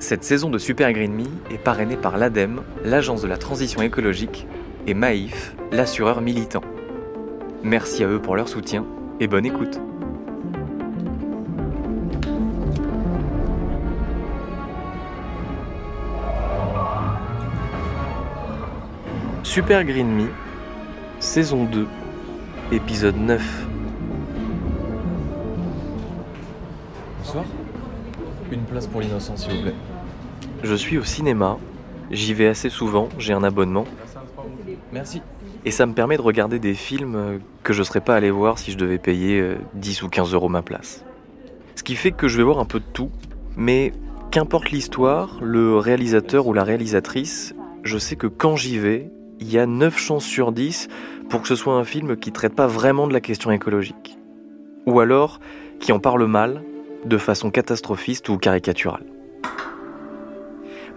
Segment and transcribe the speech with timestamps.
[0.00, 4.46] Cette saison de Super Green Me est parrainée par l'ADEME, l'Agence de la transition écologique,
[4.86, 6.62] et Maïf, l'assureur militant.
[7.64, 8.86] Merci à eux pour leur soutien
[9.18, 9.80] et bonne écoute.
[19.42, 20.28] Super Green Me,
[21.18, 21.88] saison 2,
[22.70, 23.66] épisode 9.
[27.18, 27.44] Bonsoir.
[28.52, 29.74] Une place pour l'innocent, s'il vous plaît.
[30.62, 31.58] Je suis au cinéma,
[32.10, 33.84] j'y vais assez souvent, j'ai un abonnement,
[34.92, 35.22] Merci.
[35.64, 38.58] et ça me permet de regarder des films euh, que je serais pas allé voir
[38.58, 41.04] si je devais payer euh, 10 ou 15 euros ma place.
[41.76, 43.10] Ce qui fait que je vais voir un peu de tout,
[43.56, 43.92] mais
[44.30, 49.58] qu'importe l'histoire, le réalisateur ou la réalisatrice, je sais que quand j'y vais, il y
[49.58, 50.88] a 9 chances sur 10
[51.30, 54.18] pour que ce soit un film qui traite pas vraiment de la question écologique.
[54.86, 55.38] Ou alors
[55.78, 56.62] qui en parle mal,
[57.04, 59.04] de façon catastrophiste ou caricaturale.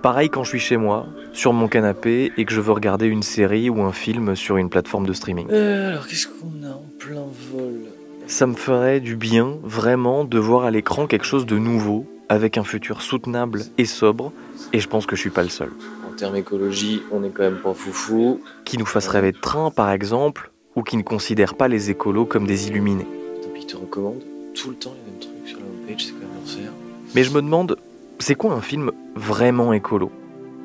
[0.01, 3.21] Pareil quand je suis chez moi, sur mon canapé, et que je veux regarder une
[3.21, 5.47] série ou un film sur une plateforme de streaming.
[5.51, 7.81] Euh, alors, qu'est-ce qu'on a en plein vol?
[8.25, 12.57] Ça me ferait du bien, vraiment, de voir à l'écran quelque chose de nouveau, avec
[12.57, 14.31] un futur soutenable et sobre,
[14.73, 15.69] et je pense que je suis pas le seul.
[16.11, 18.41] En termes écologie, on est quand même pas foufou.
[18.65, 22.25] Qui nous fasse rêver de train, par exemple, ou qui ne considère pas les écolos
[22.25, 23.07] comme des illuminés.
[23.43, 24.23] Tant pis, il te recommande
[24.55, 26.71] tout le temps les mêmes trucs sur la homepage, c'est quand même l'enfer.
[27.13, 27.77] Mais je me demande,
[28.21, 30.11] c'est quoi un film vraiment écolo?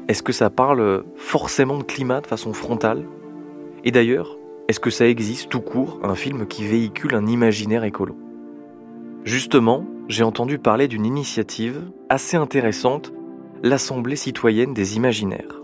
[0.08, 3.04] Est-ce que ça parle forcément de climat de façon frontale?
[3.84, 8.16] Et d'ailleurs, est-ce que ça existe tout court, un film qui véhicule un imaginaire écolo?
[9.24, 13.12] Justement, j'ai entendu parler d'une initiative assez intéressante,
[13.62, 15.62] l'Assemblée citoyenne des imaginaires.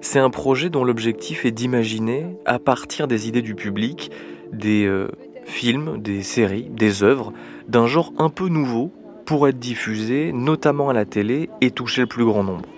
[0.00, 4.10] C'est un projet dont l'objectif est d'imaginer, à partir des idées du public,
[4.52, 5.08] des euh,
[5.44, 7.32] films, des séries, des œuvres,
[7.68, 8.90] d'un genre un peu nouveau
[9.32, 12.68] pour être diffusés, notamment à la télé, et toucher le plus grand nombre.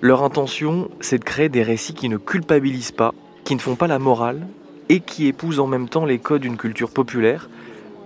[0.00, 3.12] Leur intention, c'est de créer des récits qui ne culpabilisent pas,
[3.44, 4.46] qui ne font pas la morale,
[4.88, 7.50] et qui épousent en même temps les codes d'une culture populaire,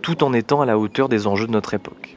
[0.03, 2.17] tout en étant à la hauteur des enjeux de notre époque.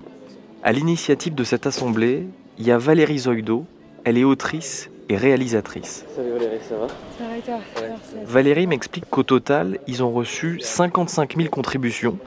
[0.64, 2.26] À l'initiative de cette assemblée,
[2.58, 3.64] il y a Valérie Zoido,
[4.06, 6.04] elle est autrice et réalisatrice.
[6.16, 6.88] Salut Valérie, ça va?
[6.88, 7.60] Ça va et toi?
[7.76, 8.26] Merci.
[8.26, 12.18] Valérie m'explique qu'au total, ils ont reçu 55 000 contributions,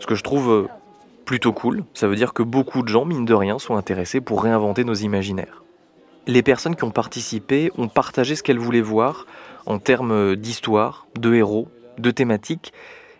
[0.00, 0.66] ce que je trouve euh,
[1.26, 1.84] plutôt cool.
[1.92, 4.94] Ça veut dire que beaucoup de gens, mine de rien, sont intéressés pour réinventer nos
[4.94, 5.62] imaginaires.
[6.26, 9.26] Les personnes qui ont participé ont partagé ce qu'elles voulaient voir
[9.66, 12.72] en termes d'histoire, de héros, de thématiques,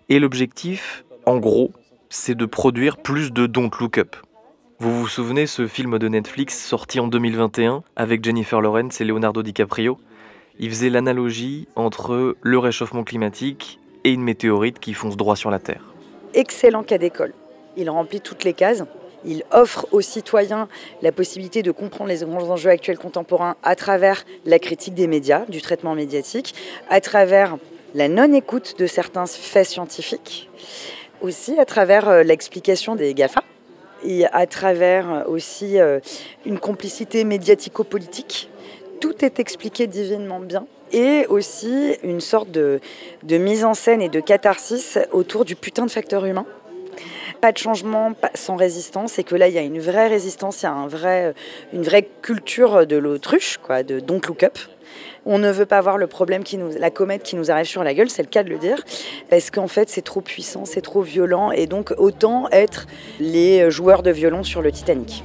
[0.08, 1.72] et l'objectif, en gros,
[2.08, 4.16] c'est de produire plus de Don't Look Up.
[4.78, 9.42] Vous vous souvenez ce film de Netflix sorti en 2021 avec Jennifer Lawrence et Leonardo
[9.42, 9.98] DiCaprio?
[10.58, 15.58] Il faisait l'analogie entre le réchauffement climatique et une météorite qui fonce droit sur la
[15.58, 15.82] Terre.
[16.34, 17.32] Excellent cas d'école.
[17.76, 18.84] Il remplit toutes les cases.
[19.24, 20.68] Il offre aux citoyens
[21.02, 25.44] la possibilité de comprendre les grands enjeux actuels contemporains à travers la critique des médias,
[25.48, 26.54] du traitement médiatique,
[26.88, 27.56] à travers
[27.94, 30.48] la non-écoute de certains faits scientifiques,
[31.22, 33.42] aussi à travers euh, l'explication des GAFA,
[34.04, 36.00] et à travers euh, aussi euh,
[36.44, 38.50] une complicité médiatico-politique.
[39.00, 40.66] Tout est expliqué divinement bien.
[40.92, 42.80] Et aussi une sorte de,
[43.24, 46.46] de mise en scène et de catharsis autour du putain de facteur humain.
[47.46, 50.64] Pas de changement sans résistance, et que là, il y a une vraie résistance, il
[50.64, 51.32] y a un vrai,
[51.72, 54.58] une vraie culture de l'autruche, quoi, de don't look up.
[55.26, 57.84] On ne veut pas voir le problème qui nous, la comète qui nous arrive sur
[57.84, 58.82] la gueule, c'est le cas de le dire,
[59.30, 62.88] parce qu'en fait c'est trop puissant, c'est trop violent, et donc autant être
[63.20, 65.22] les joueurs de violon sur le Titanic.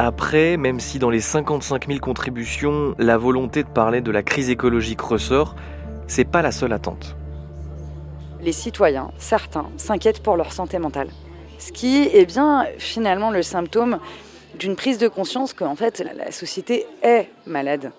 [0.00, 4.50] Après, même si dans les 55 000 contributions, la volonté de parler de la crise
[4.50, 5.54] écologique ressort,
[6.08, 7.16] c'est pas la seule attente.
[8.46, 11.08] Les citoyens, certains, s'inquiètent pour leur santé mentale.
[11.58, 13.98] Ce qui est bien finalement le symptôme
[14.54, 17.90] d'une prise de conscience qu'en fait la- société est malade.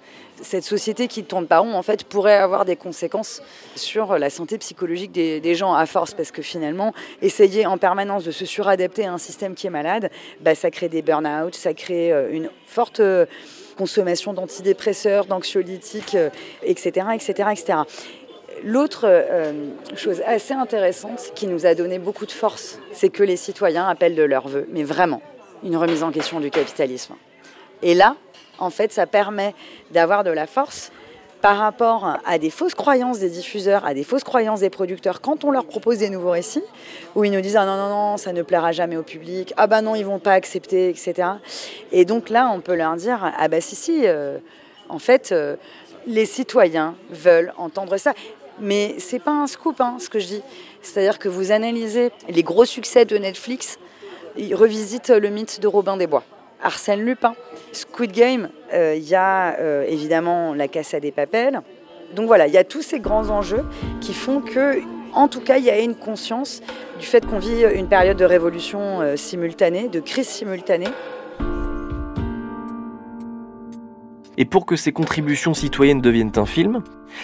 [0.41, 3.41] Cette société qui ne tourne pas rond en fait pourrait avoir des conséquences
[3.75, 8.23] sur la santé psychologique des, des gens à force parce que finalement essayer en permanence
[8.23, 11.73] de se suradapter à un système qui est malade, bah, ça crée des burn-out, ça
[11.73, 13.25] crée euh, une forte euh,
[13.77, 16.15] consommation d'antidépresseurs, d'anxiolytiques,
[16.63, 17.79] etc., etc., etc.
[18.63, 23.37] L'autre euh, chose assez intéressante qui nous a donné beaucoup de force, c'est que les
[23.37, 25.21] citoyens appellent de leur vœu, mais vraiment,
[25.63, 27.15] une remise en question du capitalisme.
[27.81, 28.15] Et là,
[28.59, 29.53] en fait, ça permet
[29.91, 30.91] d'avoir de la force
[31.41, 35.43] par rapport à des fausses croyances des diffuseurs, à des fausses croyances des producteurs, quand
[35.43, 36.63] on leur propose des nouveaux récits,
[37.15, 39.67] où ils nous disent ah non non non ça ne plaira jamais au public, ah
[39.67, 41.29] bah non ils vont pas accepter, etc.
[41.91, 44.39] Et donc là on peut leur dire ah bah si si, euh,
[44.89, 45.55] en fait euh,
[46.07, 48.13] les citoyens veulent entendre ça.
[48.59, 50.41] Mais c'est pas un scoop hein, ce que je dis.
[50.81, 53.77] C'est-à-dire que vous analysez les gros succès de Netflix,
[54.37, 56.23] ils revisitent le mythe de Robin des Bois.
[56.63, 57.35] Arsène Lupin.
[57.71, 61.61] Squid Game, il y a évidemment la Casa des Papels.
[62.15, 63.65] Donc voilà, il y a tous ces grands enjeux
[64.01, 64.81] qui font que,
[65.13, 66.61] en tout cas, il y a une conscience
[66.99, 70.87] du fait qu'on vit une période de révolution simultanée, de crise simultanée.
[74.37, 76.83] Et pour que ces contributions citoyennes deviennent un film,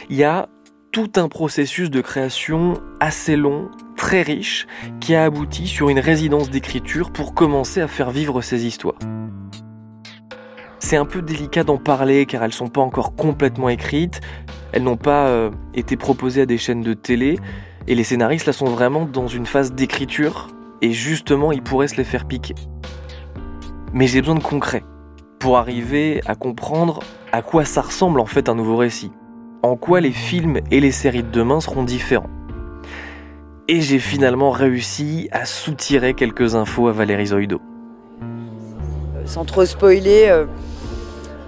[0.09, 0.47] il y a
[0.93, 4.67] tout un processus de création assez long, très riche,
[4.99, 8.99] qui a abouti sur une résidence d'écriture pour commencer à faire vivre ces histoires.
[10.77, 14.21] C'est un peu délicat d'en parler car elles sont pas encore complètement écrites,
[14.71, 17.39] elles n'ont pas euh, été proposées à des chaînes de télé,
[17.87, 20.49] et les scénaristes là sont vraiment dans une phase d'écriture,
[20.83, 22.53] et justement ils pourraient se les faire piquer.
[23.93, 24.83] Mais j'ai besoin de concret
[25.39, 26.99] pour arriver à comprendre
[27.31, 29.11] à quoi ça ressemble en fait un nouveau récit,
[29.63, 32.29] en quoi les films et les séries de demain seront différents.
[33.69, 37.61] Et j'ai finalement réussi à soutirer quelques infos à Valérie Zoido.
[39.25, 40.45] Sans trop spoiler, euh,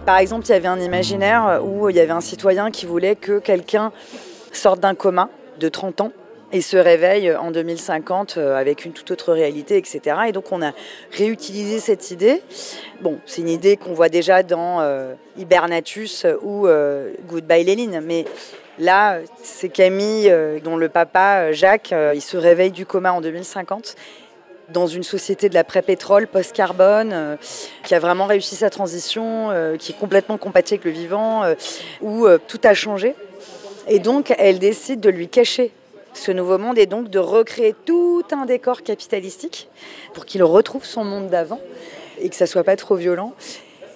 [0.05, 3.17] par exemple, il y avait un imaginaire où il y avait un citoyen qui voulait
[3.17, 3.91] que quelqu'un
[4.53, 5.29] sorte d'un coma
[5.59, 6.11] de 30 ans
[6.55, 9.99] et se réveille en 2050 euh, avec une toute autre réalité, etc.
[10.27, 10.71] Et donc on a
[11.11, 12.41] réutilisé cette idée.
[13.01, 18.23] Bon, c'est une idée qu'on voit déjà dans euh, Hibernatus ou euh, Goodbye Léline, mais
[18.79, 23.95] là, c'est Camille dont le papa, Jacques, il se réveille du coma en 2050
[24.69, 27.37] dans une société de l'après-pétrole, post-carbone,
[27.83, 31.43] qui a vraiment réussi sa transition, qui est complètement compatible avec le vivant,
[32.01, 33.15] où tout a changé.
[33.87, 35.71] Et donc, elle décide de lui cacher
[36.15, 39.69] ce nouveau monde est donc de recréer tout un décor capitalistique
[40.13, 41.59] pour qu'il retrouve son monde d'avant
[42.21, 43.33] et que ça soit pas trop violent.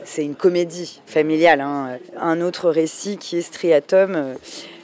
[0.04, 1.62] C'est une comédie familiale.
[1.62, 1.98] Hein.
[2.20, 4.34] Un autre récit qui est Striatum, euh,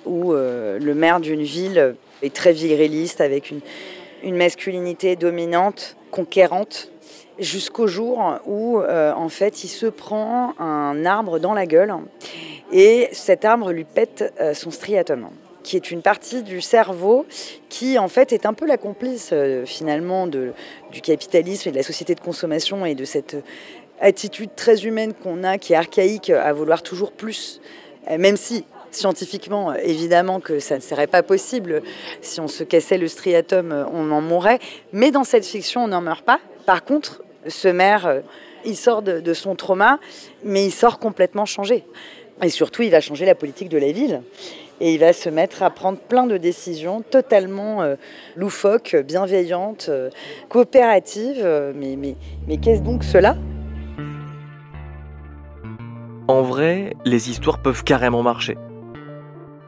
[0.06, 3.62] où euh, le maire d'une ville est très viriliste avec une,
[4.36, 6.90] masculinité dominante, conquérante,
[7.38, 11.94] jusqu'au jour où euh, en fait il se prend un arbre dans la gueule
[12.72, 15.28] et cet arbre lui pète son striatum
[15.66, 17.26] qui est une partie du cerveau
[17.70, 20.54] qui en fait est un peu la complice euh, finalement du
[21.02, 23.36] capitalisme et de la société de consommation et de cette
[24.00, 27.62] attitude très humaine qu'on a qui est archaïque à vouloir toujours plus,
[28.12, 31.82] euh, même si scientifiquement, évidemment que ça ne serait pas possible.
[32.22, 34.60] Si on se cassait le striatum, on en mourrait.
[34.94, 36.40] Mais dans cette fiction, on n'en meurt pas.
[36.66, 38.22] Par contre, ce maire, euh,
[38.66, 40.00] il sort de, de, son trauma,
[40.44, 41.84] mais il sort complètement changé.
[42.44, 44.22] Et surtout, il va changer la politique de la ville
[44.82, 47.96] et il va se mettre à prendre plein de décisions totalement euh,
[48.36, 50.10] loufoques, bienveillantes, euh,
[50.50, 51.42] coopératives.
[51.44, 52.16] Euh, mais, mais,
[52.48, 53.38] mais qu'est-ce donc cela?
[56.28, 58.58] En vrai, les histoires peuvent carrément marcher.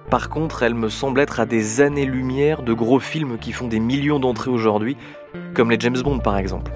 [0.09, 3.79] Par contre, elles me semblent être à des années-lumière de gros films qui font des
[3.79, 4.97] millions d'entrées aujourd'hui,
[5.53, 6.71] comme les James Bond par exemple.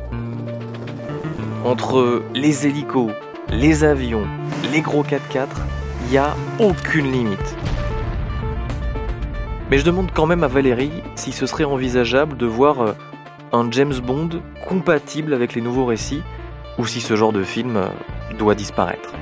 [1.63, 3.11] Entre les hélicos,
[3.49, 4.27] les avions,
[4.71, 5.47] les gros 4x4,
[6.05, 7.55] il n'y a aucune limite.
[9.71, 12.91] Mais je demande quand même à Valérie si ce serait envisageable de voir euh,
[13.53, 16.21] un James Bond compatible avec les nouveaux récits,
[16.77, 17.87] ou si ce genre de film euh,
[18.37, 19.13] doit disparaître.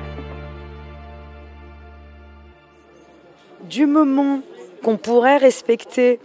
[3.70, 4.42] Du moment
[4.84, 6.20] qu'on pourrait respecter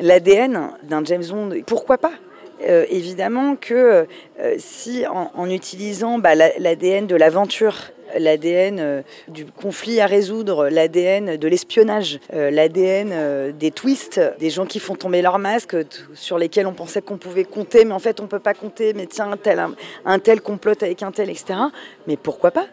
[0.00, 2.12] l'ADN d'un James Bond, pourquoi pas?
[2.66, 4.06] Euh, évidemment que
[4.56, 7.74] si en, utilisant bah, l'ADN de l'aventure
[8.16, 14.50] l'ADN euh, du conflit à résoudre, l'ADN de l'espionnage, euh, l'ADN euh, des twists, des
[14.50, 15.76] gens qui font tomber leurs masques,
[16.14, 18.94] sur lesquels on pensait qu'on pouvait compter, mais en fait on ne peut pas compter,
[18.94, 19.64] mais tiens, un tel,
[20.04, 21.58] un, tel complote avec un tel, etc.
[22.06, 22.66] Mais pourquoi pas?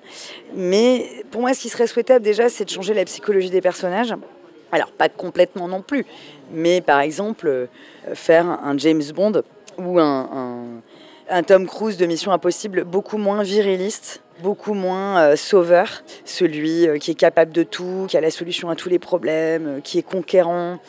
[0.55, 4.13] Mais pour moi, ce qui serait souhaitable déjà, c'est de changer la psychologie des personnages.
[4.71, 6.05] Alors, pas complètement non plus,
[6.51, 7.67] mais par exemple,
[8.13, 9.43] faire un James Bond
[9.77, 10.81] ou un,
[11.29, 16.97] un Tom Cruise de Mission Impossible beaucoup moins viriliste beaucoup moins euh, sauveur, celui euh,
[16.97, 19.97] qui est capable de tout, qui a la solution à tous les problèmes, euh, qui
[19.97, 20.79] est conquérant,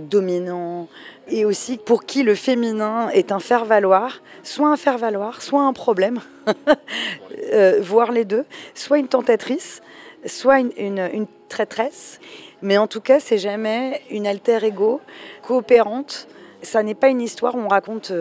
[0.00, 0.88] dominant,
[1.28, 6.20] et aussi pour qui le féminin est un faire-valoir, soit un faire-valoir, soit un problème,
[7.82, 9.82] voire les deux, soit une tentatrice,
[10.24, 12.18] soit une, une traîtresse,
[12.62, 15.02] mais en tout cas, c'est jamais une alter ego
[15.42, 16.28] coopérante.
[16.64, 18.12] Ça n'est pas une histoire où on raconte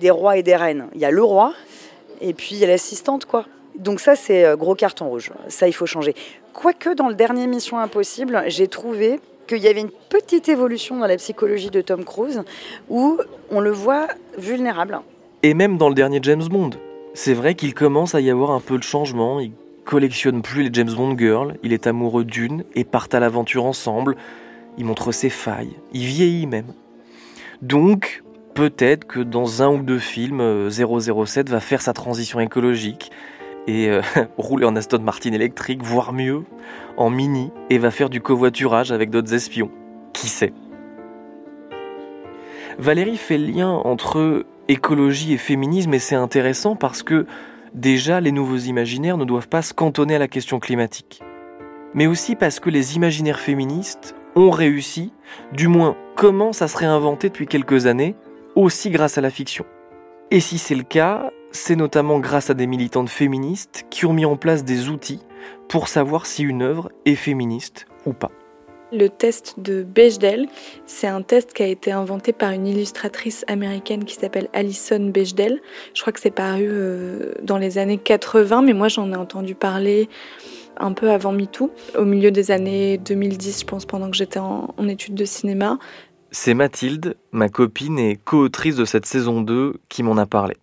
[0.00, 0.86] des rois et des reines.
[0.94, 1.54] Il y a le roi,
[2.20, 3.44] et puis il y a l'assistante, quoi.
[3.76, 5.32] Donc ça, c'est euh, gros carton rouge.
[5.48, 6.14] Ça, il faut changer.
[6.52, 11.06] Quoique dans le dernier Mission Impossible, j'ai trouvé qu'il y avait une petite évolution dans
[11.06, 12.42] la psychologie de Tom Cruise
[12.88, 13.18] où
[13.50, 14.06] on le voit
[14.38, 15.00] vulnérable.
[15.42, 16.70] Et même dans le dernier James Bond.
[17.14, 19.40] C'est vrai qu'il commence à y avoir un peu de changement.
[19.40, 19.52] Il
[19.84, 21.56] collectionne plus les James Bond girls.
[21.62, 24.16] Il est amoureux d'une et partent à l'aventure ensemble.
[24.78, 25.76] Il montre ses failles.
[25.92, 26.72] Il vieillit même.
[27.64, 33.10] Donc, peut-être que dans un ou deux films, 007 va faire sa transition écologique
[33.66, 33.90] et
[34.36, 36.42] rouler en Aston Martin électrique, voire mieux,
[36.98, 39.70] en mini, et va faire du covoiturage avec d'autres espions.
[40.12, 40.52] Qui sait?
[42.78, 47.24] Valérie fait le lien entre écologie et féminisme et c'est intéressant parce que
[47.72, 51.22] déjà les nouveaux imaginaires ne doivent pas se cantonner à la question climatique.
[51.94, 55.12] Mais aussi parce que les imaginaires féministes ont réussi,
[55.52, 58.14] du moins commencent à se réinventer depuis quelques années,
[58.54, 59.64] aussi grâce à la fiction.
[60.30, 64.24] Et si c'est le cas, c'est notamment grâce à des militantes féministes qui ont mis
[64.24, 65.20] en place des outils
[65.68, 68.30] pour savoir si une œuvre est féministe ou pas.
[68.92, 70.46] Le test de Bechdel,
[70.86, 75.60] c'est un test qui a été inventé par une illustratrice américaine qui s'appelle Alison Bechdel.
[75.94, 79.54] Je crois que c'est paru euh, dans les années 80, mais moi j'en ai entendu
[79.54, 80.08] parler
[80.78, 84.74] un peu avant MeToo, au milieu des années 2010, je pense, pendant que j'étais en,
[84.76, 85.78] en études de cinéma.
[86.30, 90.56] C'est Mathilde, ma copine et co-autrice de cette saison 2, qui m'en a parlé.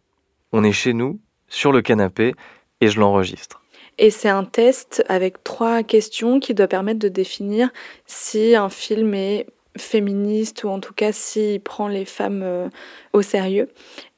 [0.51, 2.33] On est chez nous, sur le canapé,
[2.81, 3.61] et je l'enregistre.
[3.97, 7.69] Et c'est un test avec trois questions qui doit permettre de définir
[8.05, 12.67] si un film est féministe ou en tout cas s'il prend les femmes euh,
[13.13, 13.69] au sérieux.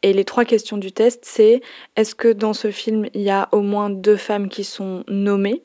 [0.01, 1.61] Et les trois questions du test, c'est
[1.95, 5.63] est-ce que dans ce film, il y a au moins deux femmes qui sont nommées?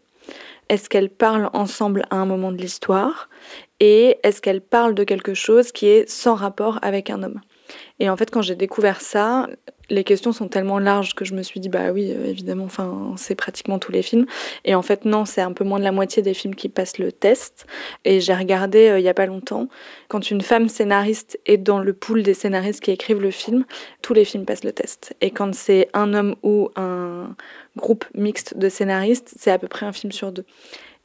[0.69, 3.29] Est-ce qu'elles parlent ensemble à un moment de l'histoire?
[3.81, 7.41] Et est-ce qu'elles parlent de quelque chose qui est sans rapport avec un homme?
[8.01, 9.47] Et en fait, quand j'ai découvert ça,
[9.91, 13.15] les questions sont tellement larges que je me suis dit bah oui euh, évidemment enfin
[13.17, 14.27] c'est pratiquement tous les films.
[14.65, 16.99] Et en fait non c'est un peu moins de la moitié des films qui passent
[16.99, 17.67] le test.
[18.05, 19.69] Et j'ai regardé euh, il y a pas longtemps
[20.09, 23.65] quand une femme scénariste est dans le pool des scénaristes qui écrivent le film
[24.03, 25.15] tous les films passent le test.
[25.21, 27.35] Et quand c'est un homme ou un
[27.77, 30.45] groupe mixte de scénaristes c'est à peu près un film sur deux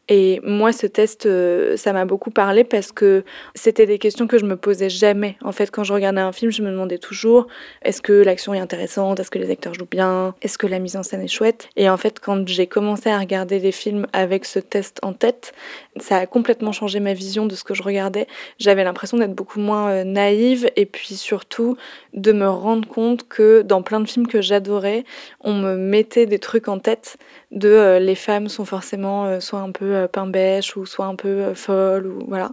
[0.10, 3.24] et moi, ce test, euh, ça m'a beaucoup parlé parce que
[3.56, 5.38] c'était des questions que je me posais jamais.
[5.42, 7.48] En fait, quand je regardais un film, je me demandais toujours
[7.84, 10.98] est-ce que l'action est intéressante, est-ce que les acteurs jouent bien, est-ce que la mise
[10.98, 11.70] en scène est chouette?
[11.78, 15.54] Et en fait, quand j'ai commencé à regarder les films avec ce test en tête,
[15.98, 18.28] ça a complètement changé ma vision de ce que je regardais.
[18.60, 21.78] J'avais l'impression d'être beaucoup moins euh, naïve et puis surtout
[22.14, 25.06] de me rendre compte que dans plein de films que j'adorais,
[25.40, 27.16] on me mettait des trucs en tête
[27.54, 31.16] de euh, les femmes sont forcément soit un peu euh, pain bêche ou soit un
[31.16, 32.52] peu euh, folle ou voilà.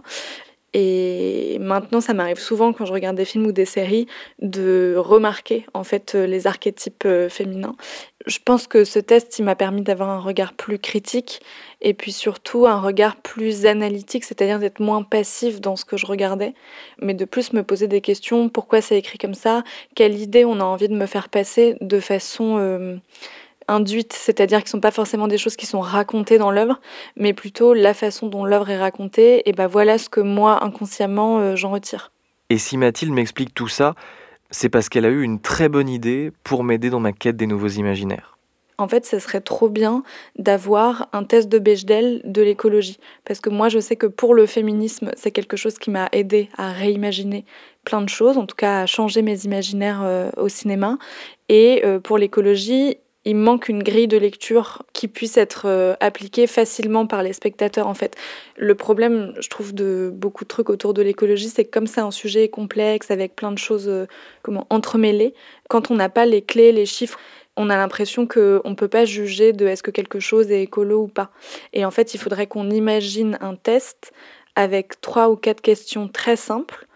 [0.73, 4.07] Et maintenant, ça m'arrive souvent quand je regarde des films ou des séries
[4.39, 7.75] de remarquer en fait euh, les archétypes féminins.
[8.25, 11.41] Je pense que ce test, il m'a permis d'avoir un regard plus critique
[11.81, 16.05] et puis surtout un regard plus analytique, c'est-à-dire d'être moins passif dans ce que je
[16.05, 16.53] regardais,
[17.01, 18.47] mais de plus me poser des questions.
[18.47, 19.63] Pourquoi c'est écrit comme ça?
[19.95, 22.99] Quelle idée on a envie de me faire passer de façon
[23.67, 26.79] induites, c'est-à-dire qui ne sont pas forcément des choses qui sont racontées dans l'œuvre,
[27.15, 31.39] mais plutôt la façon dont l'œuvre est racontée, et ben voilà ce que moi, inconsciemment,
[31.39, 32.11] euh, j'en retire.
[32.49, 33.95] Et si Mathilde m'explique tout ça,
[34.49, 37.47] c'est parce qu'elle a eu une très bonne idée pour m'aider dans ma quête des
[37.47, 38.37] nouveaux imaginaires.
[38.77, 40.03] En fait, ce serait trop bien
[40.39, 42.97] d'avoir un test de Bechdel de l'écologie.
[43.25, 46.49] Parce que moi, je sais que pour le féminisme, c'est quelque chose qui m'a aidé
[46.57, 47.45] à réimaginer
[47.85, 50.97] plein de choses, en tout cas à changer mes imaginaires euh, au cinéma.
[51.47, 56.47] Et euh, pour l'écologie, il manque une grille de lecture qui puisse être euh, appliquée
[56.47, 58.15] facilement par les spectateurs en fait.
[58.57, 62.01] Le problème, je trouve, de beaucoup de trucs autour de l'écologie, c'est que comme c'est
[62.01, 64.07] un sujet complexe avec plein de choses euh,
[64.41, 65.33] comment entremêlées,
[65.69, 67.19] quand on n'a pas les clés, les chiffres,
[67.57, 71.03] on a l'impression qu'on ne peut pas juger de est-ce que quelque chose est écolo
[71.03, 71.31] ou pas.
[71.73, 74.13] Et en fait, il faudrait qu'on imagine un test
[74.55, 76.87] avec trois ou quatre questions très simples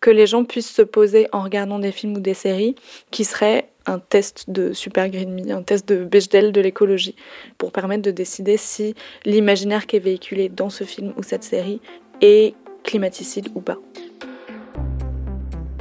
[0.00, 2.74] que les gens puissent se poser en regardant des films ou des séries
[3.10, 7.16] qui seraient un test de Super Green Me, un test de Bechdel de l'écologie,
[7.58, 11.80] pour permettre de décider si l'imaginaire qui est véhiculé dans ce film ou cette série
[12.20, 13.78] est climaticide ou pas.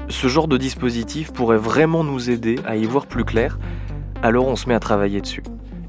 [0.10, 3.58] Ce genre de dispositif pourrait vraiment nous aider à y voir plus clair,
[4.22, 5.44] alors on se met à travailler dessus.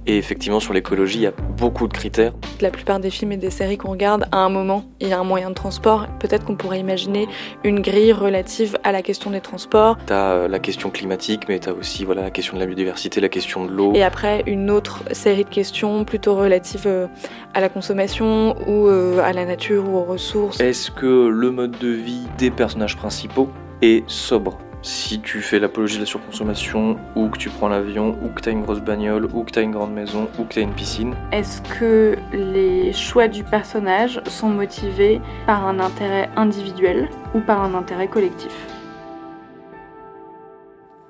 [0.06, 2.32] Et effectivement, sur l'écologie, il y a beaucoup de critères.
[2.60, 5.20] La plupart des films et des séries qu'on regarde, à un moment, il y a
[5.20, 6.08] un moyen de transport.
[6.18, 7.28] Peut-être qu'on pourrait imaginer
[7.62, 9.96] une grille relative à la question des transports.
[10.06, 12.66] Tu as euh, la question climatique, mais tu as aussi voilà, la question de la
[12.66, 13.92] biodiversité, la question de l'eau.
[13.94, 17.06] Et après, une autre série de questions plutôt relatives euh,
[17.54, 20.60] à la consommation ou euh, à la nature ou aux ressources.
[20.60, 23.48] Est-ce que le mode de vie des personnages principaux
[23.82, 24.58] est sobre?
[24.82, 28.48] Si tu fais l'apologie de la surconsommation, ou que tu prends l'avion, ou que tu
[28.48, 30.62] as une grosse bagnole, ou que tu as une grande maison, ou que tu as
[30.62, 31.14] une piscine.
[31.30, 37.74] Est-ce que les choix du personnage sont motivés par un intérêt individuel ou par un
[37.74, 38.52] intérêt collectif?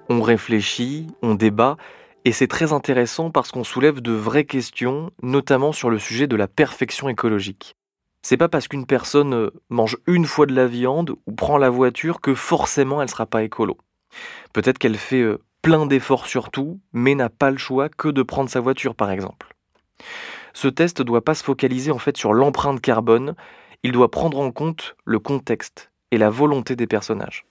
[0.08, 1.76] On réfléchit, on débat,
[2.24, 6.36] et c'est très intéressant parce qu'on soulève de vraies questions, notamment sur le sujet de
[6.36, 7.74] la perfection écologique.
[8.22, 11.70] C'est pas parce qu'une personne euh, mange une fois de la viande ou prend la
[11.70, 13.76] voiture que forcément elle sera pas écolo.
[14.52, 18.22] Peut-être qu'elle fait euh, plein d'efforts sur tout, mais n'a pas le choix que de
[18.22, 19.54] prendre sa voiture par exemple.
[20.54, 23.34] Ce test ne doit pas se focaliser en fait sur l'empreinte carbone,
[23.82, 27.46] il doit prendre en compte le contexte et la volonté des personnages.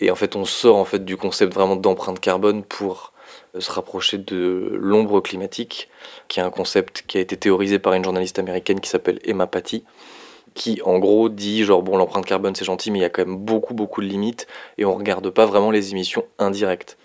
[0.00, 3.11] Et en fait, on sort en fait du concept vraiment d'empreinte carbone pour
[3.58, 5.88] se rapprocher de l'ombre climatique,
[6.28, 9.46] qui est un concept qui a été théorisé par une journaliste américaine qui s'appelle Emma
[9.46, 9.84] Patty,
[10.54, 13.24] qui en gros dit genre bon l'empreinte carbone c'est gentil mais il y a quand
[13.24, 16.98] même beaucoup beaucoup de limites et on regarde pas vraiment les émissions indirectes.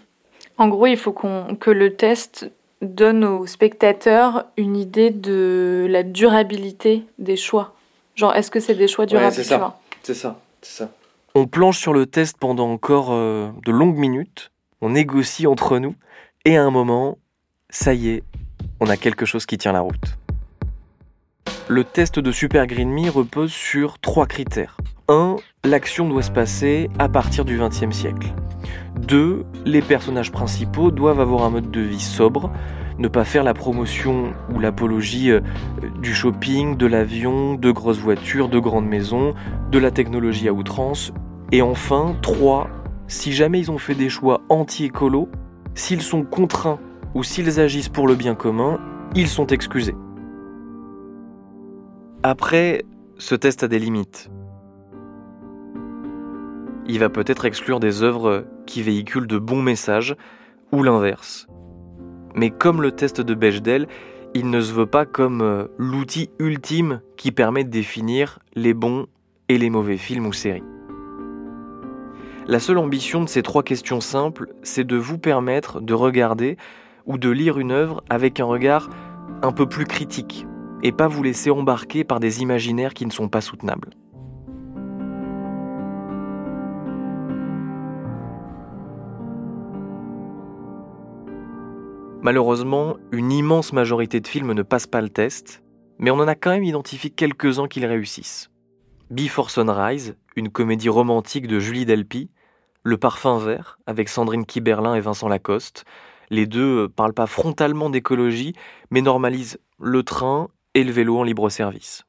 [0.58, 2.50] En gros, il faut qu'on que le test
[2.82, 7.74] donne aux spectateurs une idée de la durabilité des choix.
[8.16, 9.80] Genre, est-ce que c'est des choix durables c'est ça.
[10.04, 10.92] C'est ça, c'est ça.
[11.36, 14.52] On planche sur le test pendant encore euh, de longues minutes,
[14.82, 15.94] on négocie entre nous,
[16.48, 17.18] et à un moment,
[17.70, 18.24] ça y est,
[18.80, 20.18] on a quelque chose qui tient la route.
[21.68, 24.78] Le test de Super Green Me repose sur trois critères.
[25.10, 25.36] 1.
[25.66, 28.34] L'action doit se passer à partir du XXe siècle.
[29.02, 29.46] 2.
[29.66, 32.50] Les personnages principaux doivent avoir un mode de vie sobre,
[32.98, 35.42] ne pas faire la promotion ou l'apologie euh,
[36.02, 39.34] du shopping, de l'avion, de grosses voitures, de grandes maisons,
[39.70, 41.12] de la technologie à outrance.
[41.52, 42.70] Et enfin, 3.
[43.10, 45.28] Si jamais ils ont fait des choix anti-écolo,
[45.78, 46.80] s'ils sont contraints
[47.14, 48.80] ou s'ils agissent pour le bien commun,
[49.16, 49.96] ils sont excusés.
[52.24, 52.84] Après,
[53.18, 54.30] ce test a des limites.
[56.88, 60.16] Il va peut-être exclure des œuvres qui véhiculent de bons messages,
[60.74, 61.48] ou l'inverse.
[62.36, 63.88] Mais comme le test de Bechdel,
[64.34, 69.08] il ne se veut pas comme euh, l'outil ultime qui permet de définir les bons
[69.48, 70.64] et les mauvais films ou séries.
[72.50, 76.56] La seule ambition de ces trois questions simples, c'est de vous permettre de regarder
[77.06, 78.90] ou de lire une œuvre avec un regard
[79.42, 80.48] un peu plus critique,
[80.82, 83.90] et pas vous laisser embarquer par des imaginaires qui ne sont pas soutenables.
[92.22, 95.64] Malheureusement, une immense majorité de films ne passent pas le test,
[96.00, 98.52] mais on en a quand même identifié quelques-uns qui le réussissent.
[99.12, 102.30] Before Sunrise, une comédie romantique de Julie Delpy,
[102.88, 105.84] Le Parfum Vert, avec Sandrine Kiberlin et Vincent Lacoste.
[106.30, 108.54] Les deux euh, parlent pas frontalement d'écologie,
[108.92, 112.06] mais normalisent le train et le vélo en libre service.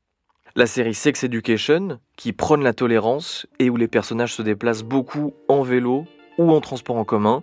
[0.55, 5.35] La série Sex Education, qui prône la tolérance et où les personnages se déplacent beaucoup
[5.49, 6.05] en vélo
[6.39, 7.43] ou en transport en commun,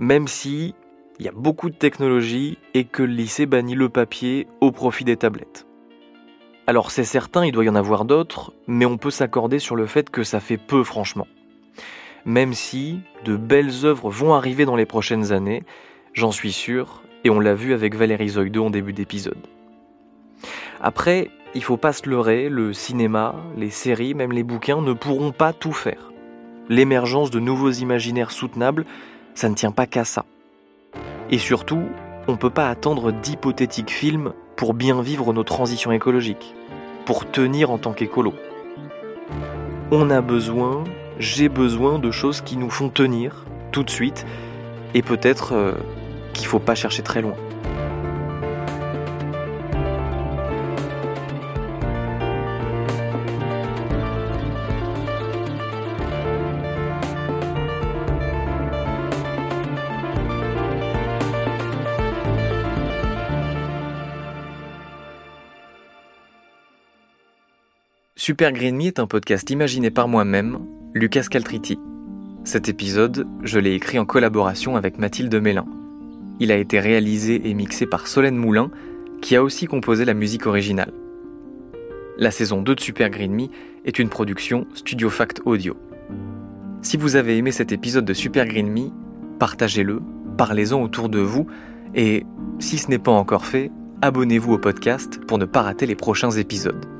[0.00, 0.74] même si
[1.20, 5.04] il y a beaucoup de technologie et que le lycée bannit le papier au profit
[5.04, 5.68] des tablettes.
[6.66, 9.86] Alors c'est certain, il doit y en avoir d'autres, mais on peut s'accorder sur le
[9.86, 11.28] fait que ça fait peu franchement.
[12.26, 15.62] Même si de belles œuvres vont arriver dans les prochaines années,
[16.12, 19.46] j'en suis sûr, et on l'a vu avec Valérie Zoido en début d'épisode.
[20.80, 25.30] Après, il faut pas se leurrer, le cinéma, les séries, même les bouquins ne pourront
[25.30, 26.12] pas tout faire.
[26.68, 28.86] L'émergence de nouveaux imaginaires soutenables,
[29.34, 30.24] ça ne tient pas qu'à ça.
[31.30, 31.84] Et surtout,
[32.26, 36.54] on ne peut pas attendre d'hypothétiques films pour bien vivre nos transitions écologiques,
[37.04, 38.34] pour tenir en tant qu'écolo.
[39.92, 40.82] On a besoin,
[41.18, 44.26] j'ai besoin de choses qui nous font tenir tout de suite,
[44.94, 45.72] et peut-être euh,
[46.32, 47.34] qu'il faut pas chercher très loin.
[68.18, 70.58] Super Green Me est un podcast imaginé par moi-même,
[70.96, 71.78] Lucas Caltriti.
[72.44, 75.66] Cet épisode, je l'ai écrit en collaboration avec Mathilde Mélin.
[76.40, 78.70] Il a été réalisé et mixé par Solène Moulin,
[79.20, 80.94] qui a aussi composé la musique originale.
[82.16, 83.48] La saison 2 de Super Green Me
[83.84, 85.76] est une production Studio Fact Audio.
[86.80, 88.88] Si vous avez aimé cet épisode de Super Green Me,
[89.38, 90.00] partagez-le,
[90.38, 91.46] parlez-en autour de vous,
[91.94, 92.24] et
[92.58, 96.30] si ce n'est pas encore fait, abonnez-vous au podcast pour ne pas rater les prochains
[96.30, 96.95] épisodes.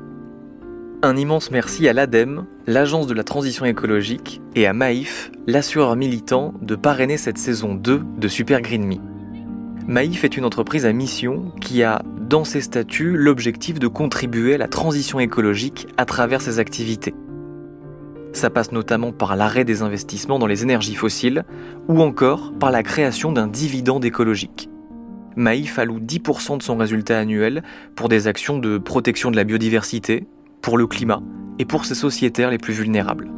[1.03, 6.55] Un immense merci à l'ADEME, l'Agence de la transition écologique, et à Maïf, l'assureur militant,
[6.63, 8.95] de parrainer cette saison 2 de Super Green Me.
[9.85, 14.57] Maïf est une entreprise à mission qui a, dans ses statuts, l'objectif de contribuer à
[14.57, 17.13] la transition écologique à travers ses activités.
[18.33, 21.45] Ça passe notamment par l'arrêt des investissements dans les énergies fossiles
[21.87, 24.67] ou encore par la création d'un dividende écologique.
[25.35, 27.61] Maïf alloue 10% de son résultat annuel
[27.95, 30.25] pour des actions de protection de la biodiversité,
[30.61, 31.21] pour le climat
[31.59, 33.36] et pour ses sociétaires les plus vulnérables.